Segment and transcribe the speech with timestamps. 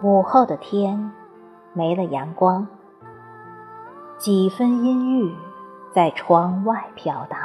[0.00, 1.10] 午后的天
[1.72, 2.68] 没了阳光，
[4.16, 5.34] 几分阴郁
[5.92, 7.36] 在窗外飘荡。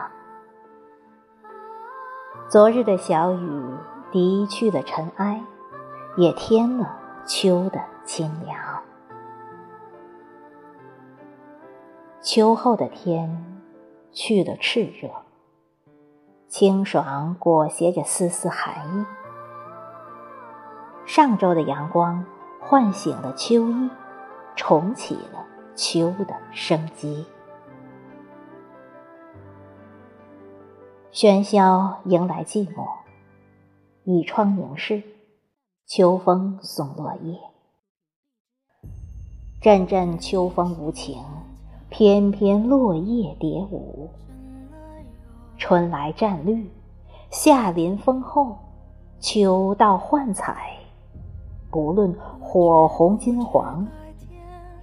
[2.48, 3.76] 昨日的小雨
[4.12, 5.42] 涤去了尘埃，
[6.16, 8.56] 也添了秋的清凉。
[12.22, 13.64] 秋后的天
[14.12, 15.10] 去了炽热，
[16.48, 19.06] 清爽裹挟着丝丝寒意。
[21.04, 22.24] 上周的阳光
[22.74, 23.88] 唤醒了秋意，
[24.56, 25.46] 重启了
[25.76, 27.24] 秋的生机。
[31.12, 32.88] 喧嚣迎来寂寞，
[34.06, 35.04] 倚窗凝视，
[35.86, 37.38] 秋风送落叶。
[39.62, 41.24] 阵阵秋风无情，
[41.92, 44.10] 翩翩落叶蝶舞。
[45.60, 46.68] 春来占绿，
[47.30, 48.58] 夏临风后，
[49.20, 50.83] 秋到幻彩。
[51.74, 53.84] 不论火红金黄，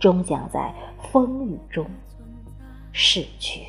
[0.00, 0.74] 终将在
[1.12, 1.86] 风雨中
[2.90, 3.60] 逝去。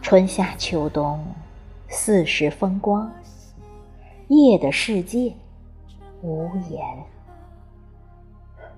[0.00, 1.18] 春夏秋冬，
[1.88, 3.10] 四时风光，
[4.28, 5.34] 夜的世界
[6.22, 6.80] 无言。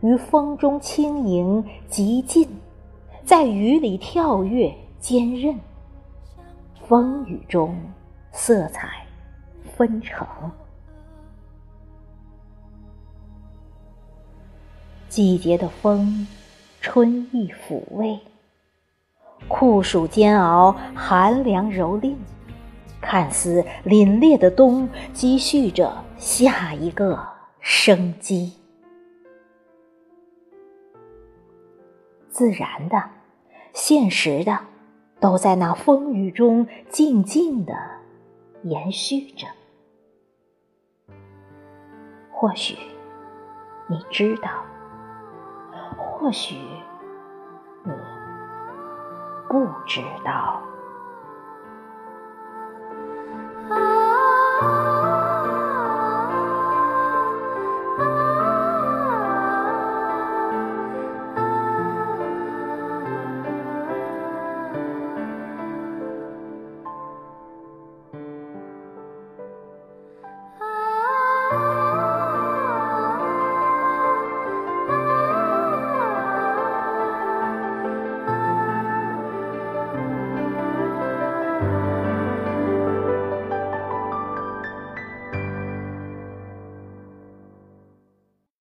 [0.00, 2.48] 于风中轻盈极尽，
[3.22, 5.60] 在雨里跳跃坚韧。
[6.88, 7.76] 风雨中，
[8.32, 9.09] 色彩。
[9.80, 10.26] 分成，
[15.08, 16.26] 季节的风，
[16.82, 18.18] 春意抚慰；
[19.48, 22.14] 酷暑煎熬，寒凉蹂躏。
[23.00, 27.18] 看似凛冽的冬，积蓄着下一个
[27.60, 28.52] 生机。
[32.28, 33.02] 自然的，
[33.72, 34.58] 现实的，
[35.18, 37.72] 都在那风雨中静静的
[38.64, 39.46] 延续着。
[42.40, 42.78] 或许
[43.86, 44.48] 你知道，
[45.94, 46.56] 或许
[47.82, 47.92] 你
[49.46, 50.62] 不知道。